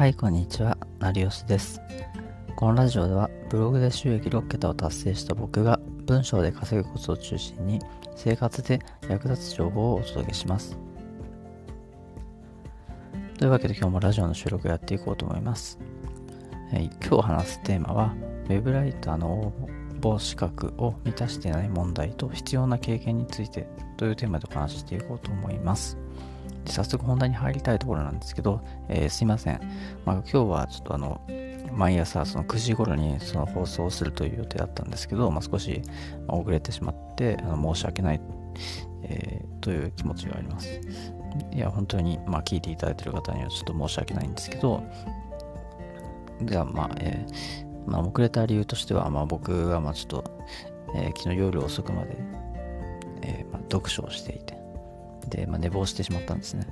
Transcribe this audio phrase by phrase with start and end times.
[0.00, 0.78] はい、こんにちは。
[0.98, 1.78] 成吉です。
[2.56, 7.80] このラジオでは、ブログで収益6桁を達成した僕が、文章で稼ぐコツを中心に、
[8.16, 8.78] 生活で
[9.10, 10.78] 役立つ情報をお届けします。
[13.36, 15.78] というわけで今日もラジオの収録をやっていこうと思います。
[16.72, 18.14] はい、今日話すテーマは、
[18.46, 19.79] ウェブライターの応募
[20.18, 25.96] 資格を満たしていない問題と必要な経験についてというテーマでお話ししていこうと思います。
[26.64, 29.60] で早速本題に入りたいところなんですけど、えーすいません。
[30.04, 31.20] まあ、今日はちょっとあの、
[31.72, 35.82] 毎朝その9時頃にその放送をするという予定だったんですけど、まあ、少し
[36.28, 38.20] 遅れてしまってあの申し訳ない、
[39.04, 40.80] えーという気持ちがあります。
[41.52, 44.82] いや、本当に、まあ、聞いていただいている方にはちょっと申し訳ないんですけど、
[46.42, 50.24] じゃあ、まあ、えーまあ、遅れた理由としては、まあ、僕がまあちょっと、
[50.94, 52.16] えー昨日夜遅くまで、
[53.22, 54.56] えーまあ、読書をしていて、
[55.28, 56.66] で、まあ、寝坊してしまったんですね。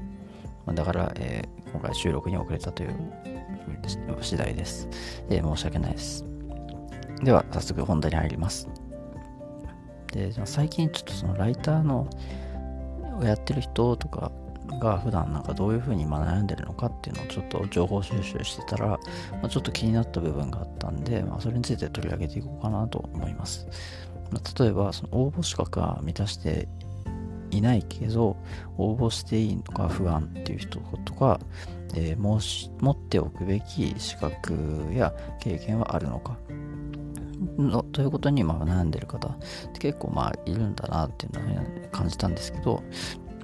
[0.65, 2.95] まあだから、えー今回収録に遅れたという
[4.23, 4.89] 次第です、
[5.29, 6.25] え申し訳ないです。
[7.23, 8.69] では、早速本題に入ります。
[10.13, 12.09] で、最近ちょっとそのライターの
[13.21, 14.33] をやってる人とか
[14.79, 18.99] が普段なんかどういうふうに今悩んでるのかっていうのをちょっと情報収集してたら、ま
[19.45, 23.67] あ、ちょっと気になった部分があったんで、まあ、それについて取り上げていこうかなと思います。
[24.31, 26.69] まあ例えば、その応募資格は満たして
[27.51, 28.37] いないけど、
[28.77, 31.41] 応募していいのか不安っていう人とか、
[31.95, 34.55] えー申し持っておくべき資格
[34.93, 36.37] や経験はあるのか
[37.59, 39.39] のということにまあ悩んでる方っ
[39.73, 42.83] て結構まあいるんだなっていうのは感じたんですけど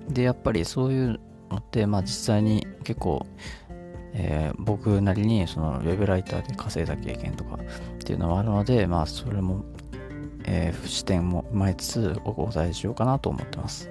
[0.09, 3.27] でやっぱりそういうのってまあ実際に結構、
[4.13, 9.65] えー僕なりにそのウェブライターで稼いだ経験とかっていうのはあるのでまあそれも、
[10.45, 13.91] えー視点も踏まえつつお答えしようかなと思ってます。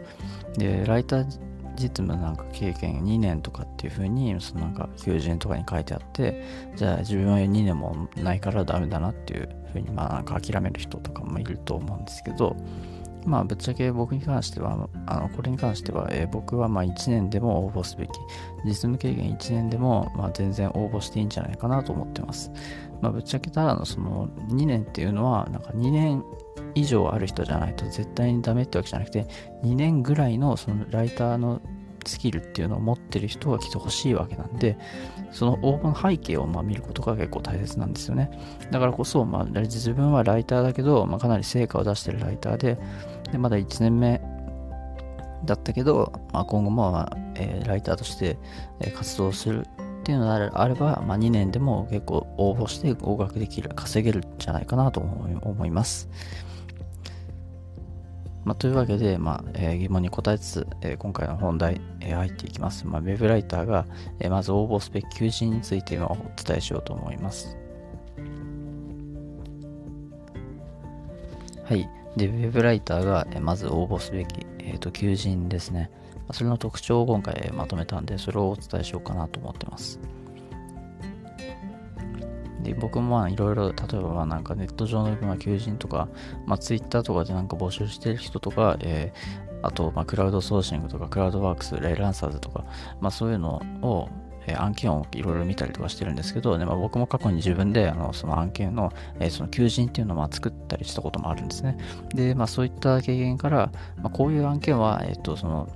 [0.57, 6.43] でライター実務なんか経験2年とかっていう風にそのなんか求人とかに書いてあって
[6.75, 12.55] じゃあ自分は2年もないからダメだなっていう風にまあなんか諦める人とかもいると思うんですけど
[13.25, 18.09] まあぶっちゃけ僕に関してはあのこれに関しては、えー僕はまあ1年でも応募すべき。
[18.65, 22.51] 実務経験1年でもまあ全然応募していいんじゃないかなと思ってます。
[23.01, 26.23] まあぶっちゃけただのその2年っていうのはなんか2年
[26.75, 29.27] 以上ある人じゃないと絶対にダメってわけじゃなくて
[29.63, 31.61] 2年ぐらいのそのライターの
[32.05, 34.77] スキルっていうのを持ってる人が来てほしいわけなんで
[35.31, 38.29] その応募の背景をまあ見ることが結構大切なんですよね。
[38.71, 42.77] だからこそ、まあ、自分はライターだけど、まあ、かなり成果を出してるライターで
[43.31, 44.21] でまだ1年目
[45.45, 48.37] だったけど、まあ、今後も、まあえーライターとして、
[48.79, 49.65] え活動する
[50.03, 56.09] っていうのであれば、まあ、2年でも結構応募して合格できる稼げるんじゃないかなと思思います。
[58.45, 62.85] まあ、というわけで、まあえー疑問に答えつつ、えー今回の本題、えー入っていきます。
[62.85, 63.85] まあ、ウェブライターが、
[64.19, 67.57] えーまず応募すべき求人についてお伝えしようと思います。
[71.63, 71.89] はい。
[72.17, 75.89] で、ウェブライターが、えーまず応募すべき、えーと求人ですね。
[76.31, 79.99] それの特徴を今回、まとめたんで、それをお伝えしようかなと思ってます。
[82.63, 86.07] で僕もまあいろいろ例えばなんかネット上のま求人とか、
[86.45, 92.65] まあ、ツイッターとかでなんか募集してる人とか、えーあとまあクラウドソーシングとかクラウドワークス、レイランサーズとか、
[92.99, 94.09] まあ、そういうのを、
[94.45, 98.91] え案件をいろいろ見たりとかしてるんですけど、ねまあ、僕も過去に自分であのその案件の,、
[99.21, 101.77] えーその求人っていうのをまあ作ったりしたこともあるんですね。
[102.13, 105.69] で、まあ、そういった経験から、まあ、こういう案件は、えっ、とその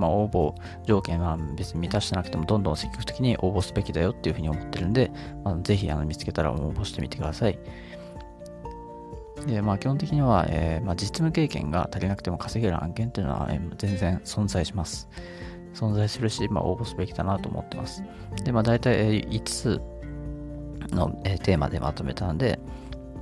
[0.00, 5.12] まあ、応募条件は別に満たしてなくてもどんどん積極的に応募すべきだよっていうふうに思ってるんで、
[5.44, 7.58] まあ、ぜひあの見つけたら応募してみてください。
[9.46, 15.08] で、まあ基本的には、えーまあ、実務経験が足りなくても稼げる案件っていうのは、えー全然存在します。
[15.74, 18.02] 存在するし、まあ応募すべきだなと思ってます。
[18.44, 19.80] で、まあ大体、えー5つ
[20.94, 22.58] の、えーテーマでまとめたので、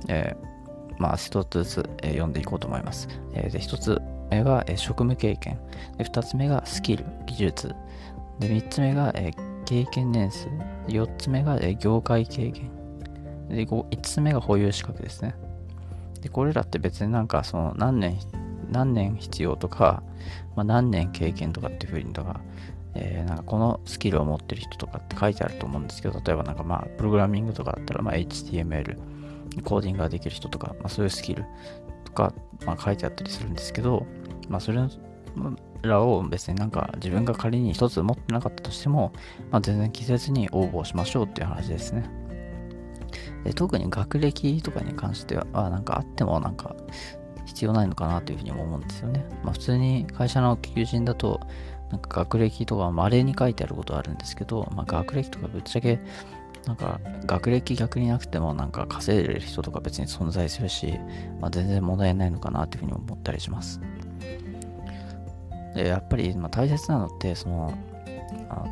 [0.07, 0.49] えー
[0.97, 3.07] まあ1つずつ、えー読んでいこうと思います。
[3.33, 5.59] えーで、1つ目が、職務経験。
[5.97, 7.75] で、2つ目がスキル、技術。
[8.39, 9.13] で、3つ目が、
[9.65, 10.47] 経験年数。
[10.87, 12.71] 4つ目が、業界経験。
[13.49, 15.35] で、5つ目が保有資格ですね。
[16.21, 18.17] で、これらって別になんかその何年、
[18.69, 20.03] 何年必要とか、
[20.55, 22.41] まあ、何年経験とかっていうふうにとか、
[22.95, 28.97] えーなんかこのスキルを持ってる人とかって書いてあると思うんですけど、例えばなんかまあ、プログラミングとかだったら、まあ、HTML、
[29.63, 31.45] コーディングができる人とか、まあ、そういうスキル
[32.09, 32.33] とか、
[32.65, 34.05] まあ、書いてあったりするんですけど、
[34.49, 34.79] まあ、それ
[35.83, 39.13] らを別になんか自分が仮に一つ持ってなかったとしても、
[39.51, 42.09] まあ、全然気せずに応募しましょうっていう話ですね。
[43.43, 46.75] で特に学歴とかに関しては、あなんかあってもなんか
[47.45, 49.25] 必要ないのかなというふうにも思うんですよね。
[49.43, 51.39] まあ普通に会社の求人だと、
[51.89, 55.99] なんか学歴とか稀に書いてあることはあるんですけど、まあ学歴とかぶっちゃけ
[56.65, 60.99] なんか学歴逆になくてもなんか稼いでる人とか別に存在するし、
[61.39, 63.81] まあ、全然問題ないのかなっていうふうに思ったりします。
[65.73, 67.73] で、やっぱりまあ大切なのって、その、
[68.49, 68.65] あ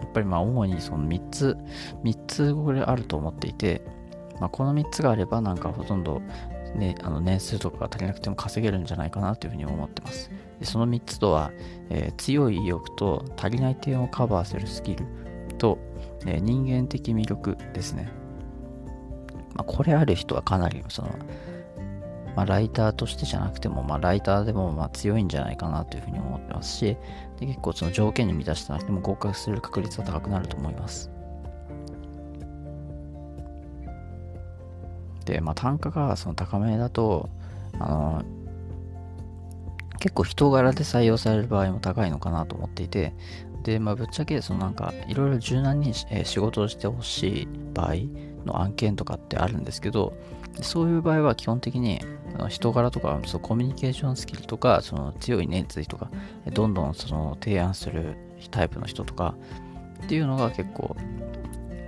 [0.00, 1.56] やっぱりまあ主にその3つ、
[2.04, 3.82] 3つこれあると思っていて、
[4.40, 6.20] まあ、この3つがあればなんかほとんど、
[6.74, 10.30] ね、あの年数とかが足りなくても稼げるんじゃないかなというふうに思ってます。
[10.60, 11.50] でその3つとは、
[11.90, 15.06] えー、強い意欲と足りない点をカバーするスキル
[15.58, 15.78] と、
[16.28, 18.10] え、人間的魅力ですね。
[19.54, 21.08] まあ、これある人はかなりその、
[22.36, 26.96] まあ、ライターとしてじゃなくても、まあ、ライターでもま強いんじゃないかなというふうに思ってますし
[27.40, 31.10] で結構その条件に満たしてなくても合格する確率は高くなると思います。
[35.24, 37.28] で、まあ、単価がその高めだと、
[37.80, 38.22] あの、
[39.98, 43.12] 結構人柄で採用される場合も高いのかなと思っていて、
[43.66, 47.94] で、まあ、ぶっちゃけ、そのなんか、いろいろ柔軟に、え仕事をしてほしい場合
[48.44, 50.16] の案件とかってあるんですけど、
[50.62, 52.00] そういう場合は基本的に
[52.48, 56.10] 人柄とかそのコミュニケーションスキルとかその強い熱意とか
[56.50, 58.16] どんどんその提案する
[58.50, 59.34] タイプの人とか
[60.04, 60.96] っていうのが結構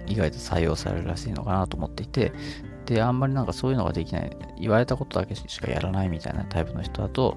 [0.07, 2.33] 意外と採用されるらしいのかなと思っていて
[2.89, 7.37] で、あんまりなんかそういうのができない、言われたことだけしかやらないみたいなタイプの人だと、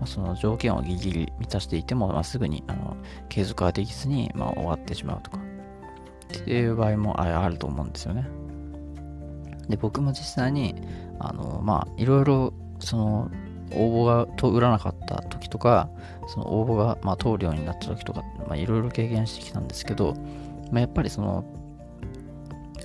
[0.00, 2.96] ま、その条件をギリギリ満たしていても、まあ、すぐにあの
[3.28, 8.26] 継続ができずに、まあ、終わってしまうとか、っていう場合もあると思うんですよね。
[9.68, 10.74] で、僕も実際に、
[11.18, 13.30] あの、まあ、いろいろ、その、
[13.72, 15.88] 応募が通らなかった時とか、
[16.28, 20.14] その応募が、まあ、通るようになった時とか、まあ、いろいろ経験してきたんですけど、
[20.70, 21.44] まあ、やっぱりその、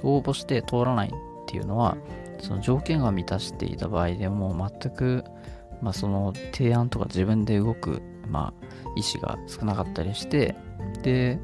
[0.04, 1.12] 応募して通らないっ
[1.48, 1.96] ていうのは
[2.40, 5.24] その条件が満たしていた場合でも全く、
[5.82, 10.56] まあ、その提案とか自分で動く、まあ、意思が少なかったりして
[11.02, 11.40] で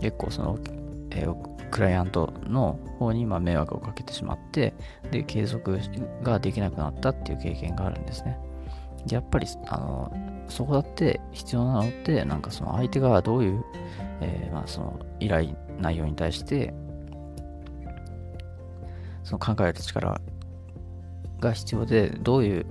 [0.00, 0.58] 結構その、
[1.10, 4.74] えー、クライアントの方にま迷惑をかけてしまって
[5.10, 5.78] で継続
[6.22, 8.38] ができなくなったっていう経験があるんですね。
[9.08, 10.12] やっぱりあの
[10.48, 13.64] そこだって必要なのってなんかその相手がどういう、
[14.20, 16.72] えー、まあ、その依頼内容に対して
[19.24, 20.20] その考える力
[21.40, 22.66] が必要で、どういう、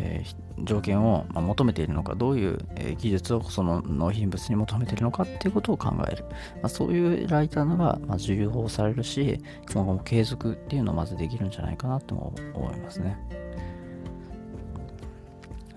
[0.00, 0.24] え、
[0.64, 2.58] 条件を、求めているのか、どういう、
[2.98, 6.24] 技術をその納品物に求めているのかっていうことを考える。
[6.56, 9.40] まあ、そういうライターのが、重要されるし、
[9.72, 13.18] 今後も継続っていうのをまずできるんじゃないかなとも思いますね。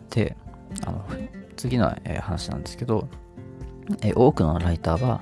[0.10, 0.36] で、
[0.86, 1.06] あの
[1.56, 3.08] 次の、話なんですけど、
[4.16, 5.22] 多くのライターは、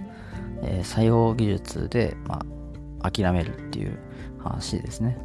[0.84, 2.42] 採用技術で、ま
[3.02, 3.98] あ、諦めるっていう
[4.40, 5.18] 話ですね。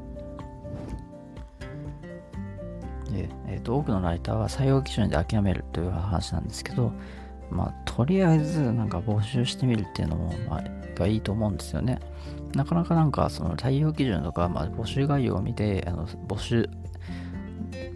[3.15, 6.93] で、えーと、多くのライターは採用基準で諦めるという話なんですけど、
[7.51, 10.65] まあ、とりあえずなんか募集してみるっていうのも、まあ、
[10.95, 11.99] がいいと思うんですよね。
[12.55, 16.69] なかなかなんかその採用基準とか、まあ、募集概要を見て、あの募集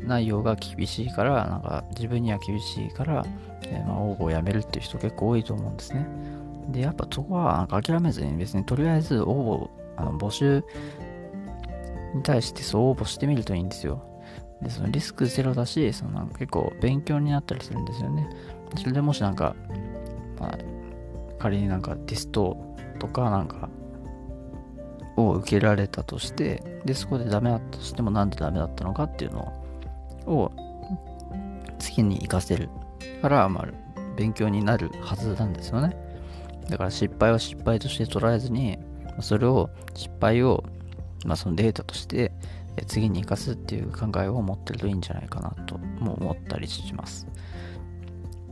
[0.04, 3.24] 内容が厳しいから、なんか自分には厳しいから、
[3.64, 6.06] えー、まあ応募をやめるっていう人結構多いと思うんですね。
[6.70, 10.64] で、やっぱそこはなんか諦めずに別にとりあえず応募、あの募集
[12.14, 14.02] に対してそう応募してみるといいんですよ。
[14.62, 18.28] で、そのリスクゼロだし、そのなんか結構勉強になったりするんですよね。
[18.76, 19.54] それでもしなんか、
[20.38, 20.58] まあ、
[21.38, 22.56] 仮になんかテスト
[22.98, 23.68] とかなんか
[25.16, 29.52] を受けられたとして、で、そこでダメだとしてもなんでダメだったのかっていうの
[30.26, 30.52] を
[31.78, 32.68] 次に活かせる
[33.22, 33.68] から、まあ、
[34.16, 35.96] 勉強になるはずなんですよね。
[36.68, 38.78] だから失敗は失敗として捉えずに、
[39.20, 40.64] それを失敗を
[41.24, 42.32] まあ、そのデータとして
[42.86, 47.26] 次に生かすっていう考えを持ってるといいんじゃないかなとも思ったりします。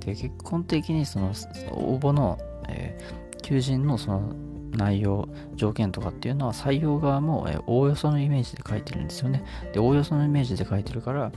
[0.00, 1.32] で結婚的にその
[1.72, 4.32] 応募の、えー、求人のその
[4.72, 9.44] 内容、条件とかっていうのは採用側も、えー、おおよそのイメージで書いてるんですよね。
[9.72, 11.32] で、おおよそのイメージで書いてるから、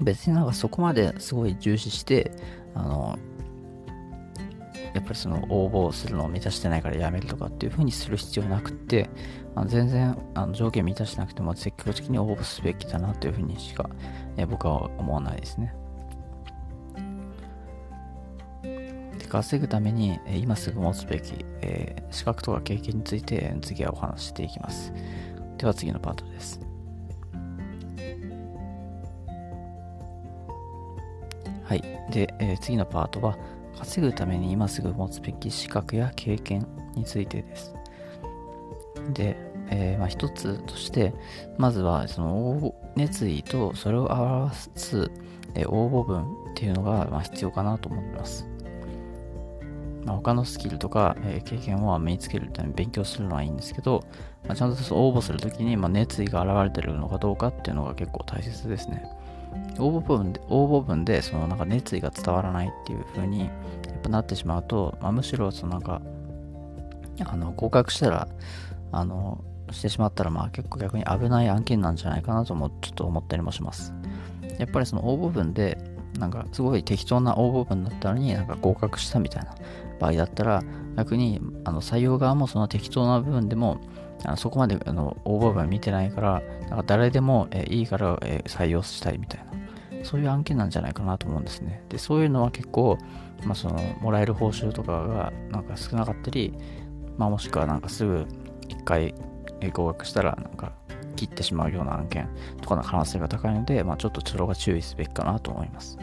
[0.00, 2.32] 別になんかそこまですごい重視して、
[2.74, 3.18] あの、
[4.96, 9.10] やっぱりその応募するのを満たしてないからやめるとかっていう風にする必要なくって、
[9.54, 13.90] あの全然あの条件満たしてなくても積極的に応募すべきだなという風にしか、
[14.38, 15.74] え僕は思わないですね。
[18.62, 24.94] で稼ぐために、今すぐ持つべき、えー、資格とか経験について次はお話していきます。
[25.58, 26.58] では次のパートです。
[31.64, 31.82] はい。
[32.10, 33.36] で、えー、次のパートは、
[33.78, 37.74] 稼ぐために今すぐ持つべき資格や経験についてです。
[39.12, 39.36] で、
[39.70, 41.12] えー、まあ、一つとして、
[41.58, 45.10] まずはその熱意とそれを表す、
[45.54, 48.46] え、応募文っていうのがま必要かなと思います。
[50.04, 54.04] まあ、他のスキルとか、え、経験を身につけるために勉強するのはいいんですけど、
[54.46, 59.04] まあ、ちゃんと応募するときに、ま、熱意が現れてるのかどうかっていうのが結構大切ですね。
[59.78, 66.00] 応募文で、応募文でそのなんか熱意が伝わらないっていう風にやっぱなってしまうと、まあ、むしろそのなんか、
[67.24, 68.28] あの、合格したら、
[68.92, 73.92] あの、してしまったら、まあ結構逆に危ない案件なんじゃないかなともちょっと思ったりもします。
[74.58, 75.78] やっぱりその応募文で、
[76.18, 79.54] なんかすごい適当な応募文だったのになんか合格したみたいな
[80.00, 80.62] 場合だったら
[80.96, 83.80] 逆にあの採用側もその適当な部分でも
[84.26, 92.98] あのそこまであの応募文見てないからなんか誰でも、えいいから、え採用したいみたいなそういう案件なんじゃないかなと思うんですねでそういうのは結構、
[93.44, 96.54] まあ、そのもらえる報酬とかがなんか少なかったり、
[97.16, 98.26] まあ、もしくはなんかすぐ
[98.68, 99.14] 1回
[99.72, 100.72] 合格したらなんか
[101.16, 102.28] 切ってしまうような案件
[102.60, 105.98] とかの可能性が高いので、まあ、ちょっとそれが注意すべきかなと思います。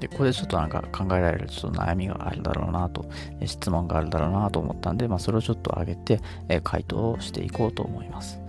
[0.00, 3.06] で、これでちょっとなんか考えられるちょっと悩みがあるだろうなと、
[3.44, 8.40] 質問があるだろうなと思ったんで、まあ、それをちょっと上げて、え回答をしていこうと思います。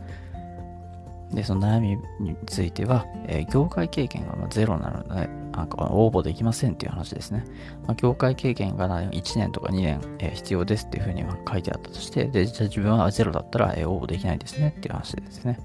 [1.32, 7.44] で、その悩みについては、え業界経験がゼロなので、なんか応募できませんっていう話ですね。
[7.86, 15.60] まあ、業界経験が1年とか2年、え必要ですっていうふうに書いてあったとして、で、じゃあ自分はゼロだったら、え応募できないですねっていう話ですね。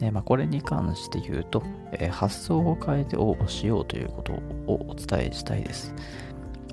[0.00, 4.32] でまあ、これに関して言うと、え、発想を変えて応募しようということ
[4.66, 5.94] をお伝えしたいです。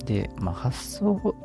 [0.05, 1.35] で、まあ、発想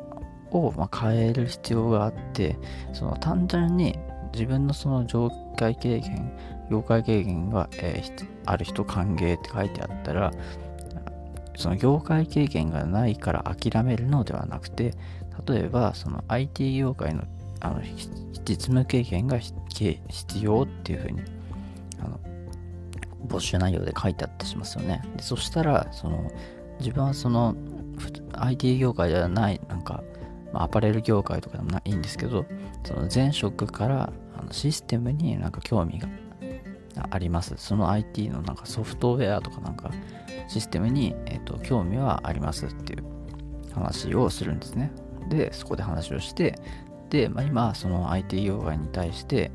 [0.51, 2.57] をま変える必要があって、
[2.93, 3.99] その単純に
[4.31, 6.31] 自分のその業界経験、
[6.71, 10.31] 業界経験が、えー、ある人歓迎って書いてあったら、
[11.57, 14.93] その業界経験がないから諦めるのではなくて、
[15.45, 17.23] 例えばその IT 業界の
[17.59, 17.81] あの
[18.45, 19.99] 実務経験が必
[20.41, 21.21] 要っていうふうに
[22.03, 22.19] あの
[23.27, 25.01] 募集内容で書いてあったりしますよね。
[25.15, 26.31] でそしたら、その
[26.79, 27.55] 自分はその
[28.33, 30.03] IT 業界ではない、なんか、
[30.53, 32.45] アパレル業界とかでもないいんですけど、
[32.83, 36.07] その前職からあのシステムになんか興味が
[37.09, 37.55] あります。
[37.57, 39.91] その IT のなんかソフトウェアとかなんか
[40.47, 43.03] システムに、えーと、興味はありますっていう
[43.73, 44.91] 話をするんですね。
[45.29, 46.55] で、そこで話をして、
[47.09, 49.51] で、まあ、今、その IT 業界に対して、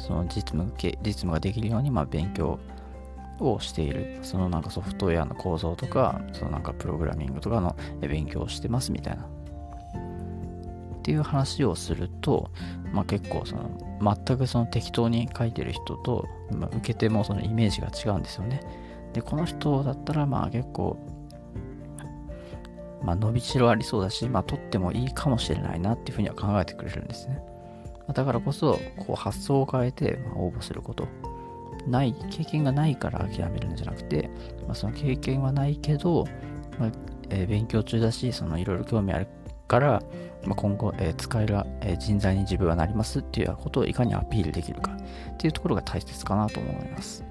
[0.00, 2.58] その実務実務ができるようにまあ勉強
[3.40, 4.18] をしている。
[4.22, 9.24] そのなんかソフトウェアの構造とか、そのなんかプログラミングとかの勉強をしてますみたいな。
[9.24, 12.50] っていう話をすると、
[12.92, 13.70] まあ、結構その
[14.26, 18.60] 全くその適当に書いてる人と、まあ、受けてもそのイメージが違うんですよね。
[19.12, 20.98] で、この人だったらまあ結構、
[23.04, 27.40] まあ、伸びしろありそうだし、まあ、取ってもいいかもしれないなっていうふうには考えてくれるんですね。
[28.12, 31.08] だからこそ、こう発想を変えて、応募すること。
[31.86, 34.30] ない、経験がないから諦めるんじゃなくて、
[34.66, 36.24] まあ、その経験はないけど、
[36.78, 36.92] まあ、
[37.30, 38.32] えー、勉強中だし、い
[38.64, 39.28] ろいろ興味ある
[39.68, 40.02] から、
[40.44, 47.24] まあ、今後、えー、使える、えー、人材に自分はなりますっていうことをいかにアピールできるかっていうところが大切かなと思います。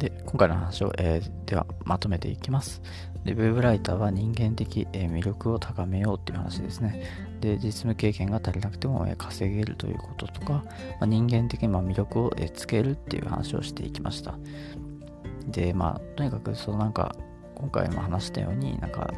[0.00, 2.80] で、今回の話を、えー、ではまとめていきます。
[3.24, 7.02] で、ウェブライターは人間的、えー、魅力を高めようっていう話ですね。
[7.42, 10.64] で、実務経験が足りなくても、えー、稼げるということとか、ま
[11.02, 14.38] あ、人間的に、まあ、魅力を、えー、つけるっていう話をしていきました。
[15.48, 17.14] で、まあ、とにかく、そのなんか、
[17.54, 19.12] 今回も話したように、なんか、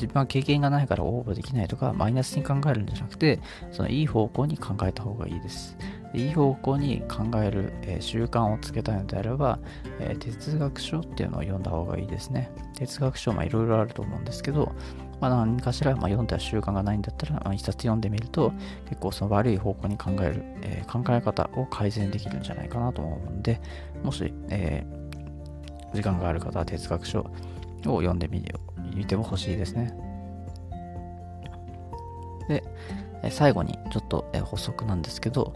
[0.00, 3.38] 自分は経験がないから応募できないとか、マイナスに考えるんじゃなくて、
[3.70, 5.76] そのいい方向に考えた方がいいです。
[6.14, 9.58] いい方向に考える、えー、習慣をつけたいのであれば、
[10.00, 12.50] えー、哲学書っていうのを読んだ方がいいですね。
[12.74, 14.72] 哲学書、まあいろいろあると思うんですけど、
[15.20, 18.52] まあ、何かしら、まあ、読んだ習慣がないんだったら、まあ、一冊読んでみると、
[18.88, 23.60] 結構その悪い方向に考える、えー、考え方を改善できるんじゃないかなと思うので、
[24.02, 24.84] もし、え、
[25.92, 27.26] 時間がある方は哲学書を
[27.84, 28.40] 読んでみ
[29.00, 29.96] 見ても欲しいですね。
[32.48, 32.62] で、
[33.30, 35.54] 最後にちょっと補足なんですけど、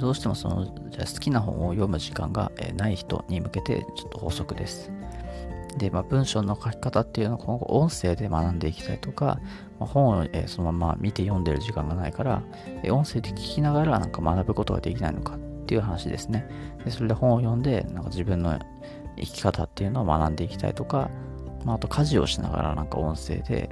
[0.00, 4.90] どうしてもそのじゃ好きな本を読む時間がない人に向けてちょっと補足です。
[5.78, 9.38] で、まあ、文章の書き方っていうのを今後音声で学んでいきたいとか、
[9.78, 12.42] まあ、本を、そのまま見て読んでる時間がないから、
[12.90, 16.48] 音声で聞きながらなんか学ぶことができないのかっていう話ですね。
[16.84, 18.58] でそれで本を読んで、なんか自分の
[19.16, 21.08] 生き方っていうのを学んでいきたいとか、
[21.64, 23.70] まあ、あと家事をしながらなんか音声で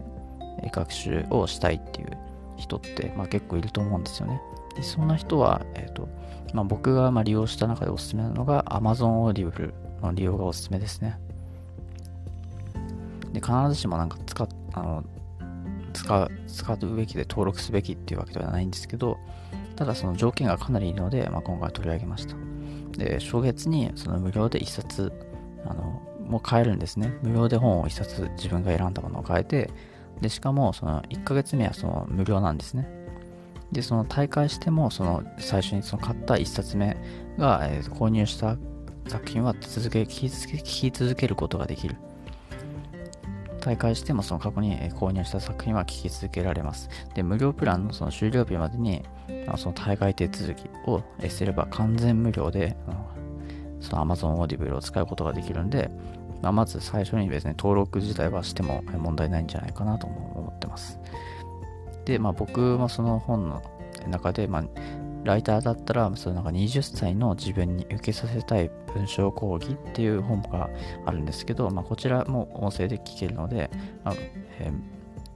[0.72, 2.16] 学習をしたいっていう
[2.56, 4.40] 人って、まあ、結構いると思うんですよね。
[4.76, 6.08] でそんな人は、え、ー、と
[6.54, 11.18] まあ、僕がま利用した中でおすすめなのが Amazon Audible の利用がおすすめですね。
[13.32, 15.04] で必ずしもなんか使あの
[15.92, 19.18] 使使うべきで登録すべきっていうわけではないんですけど
[19.76, 22.34] ただその条件がかなりいいので、まあ、今回取り上げました
[22.96, 25.12] で初月にその無料で1冊
[25.66, 27.12] あのも買えるんですね。
[27.22, 29.70] 無料で本を1冊自分が選んだものを買えて
[30.20, 32.88] でしかもその1ヶ月目はその無料なんですね。
[33.72, 36.96] でその大会してもその最初にその買った1冊目
[37.36, 38.56] が、えー、購入した
[39.06, 41.96] 作品は続け聞き続け聞き続けることができる。
[43.60, 46.88] 大会してもその過去に購入した作品は聞き続けられます。
[47.14, 49.02] で、無料プランのその終了日までに
[49.56, 52.76] その大会手続きをすれば完全無料で
[53.80, 55.90] その Amazon Audible を使うことができるんで、
[56.42, 60.98] まあ、まず最初に別に登録自体はしても問題ないんじゃないかなと思ってます。
[62.04, 63.62] で、まあ僕もその本の
[64.08, 64.64] 中で、まあ、
[65.24, 70.70] ライターだったら、そのなんか20歳の自分に受けさせたい文章講義っていう本が
[71.04, 73.70] あるんですけど、まあ、こちらも音声で聞けるので、
[74.04, 74.14] まあ
[74.60, 74.70] え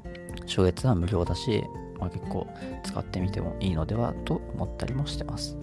[0.04, 1.64] ー、初月は無料だし、
[1.98, 2.46] まあ、結構
[2.84, 5.56] 使ってみてもいいのではと思ったりもしてます。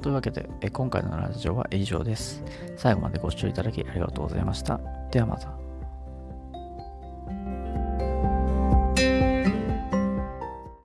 [0.00, 2.42] というわけで、今回のラジオは以上です。
[2.76, 4.80] 最後までご視聴いただきありがとうございました。
[5.10, 5.57] ではまた。